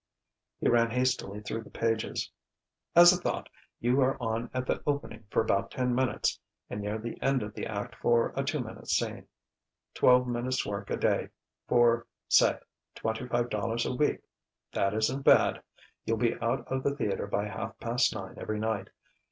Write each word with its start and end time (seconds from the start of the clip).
He 0.59 0.67
ran 0.67 0.89
hastily 0.89 1.41
through 1.41 1.61
the 1.61 1.69
pages. 1.69 2.31
"As 2.95 3.13
I 3.13 3.21
thought: 3.21 3.49
you 3.79 4.01
are 4.01 4.19
on 4.19 4.49
at 4.51 4.65
the 4.65 4.81
opening 4.87 5.25
for 5.29 5.43
about 5.43 5.69
ten 5.69 5.93
minutes, 5.93 6.39
and 6.71 6.81
near 6.81 6.97
the 6.97 7.21
end 7.21 7.43
of 7.43 7.53
the 7.53 7.67
act 7.67 7.93
for 8.01 8.33
a 8.35 8.43
two 8.43 8.61
minute 8.61 8.87
scene. 8.89 9.27
Twelve 9.93 10.25
minutes' 10.27 10.65
work 10.65 10.89
a 10.89 10.97
day 10.97 11.29
for, 11.67 12.07
say, 12.27 12.57
twenty 12.95 13.27
five 13.27 13.51
dollars 13.51 13.85
a 13.85 13.93
week: 13.93 14.21
that 14.73 14.95
isn't 14.95 15.21
bad. 15.21 15.61
You'll 16.05 16.17
be 16.17 16.33
out 16.41 16.67
of 16.71 16.81
the 16.81 16.95
theatre 16.95 17.27
by 17.27 17.45
half 17.47 17.77
past 17.77 18.15
nine 18.15 18.39
every 18.39 18.57
night.... 18.59 18.87